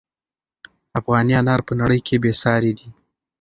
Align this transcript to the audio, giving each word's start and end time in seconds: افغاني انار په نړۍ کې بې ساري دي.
افغاني 0.99 1.33
انار 1.41 1.61
په 1.67 1.73
نړۍ 1.81 1.99
کې 2.07 2.15
بې 2.23 2.31
ساري 2.41 2.71
دي. 2.79 2.89